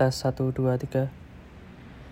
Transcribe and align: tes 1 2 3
tes 0.00 0.24
1 0.24 0.32
2 0.32 0.78
3 0.78 1.10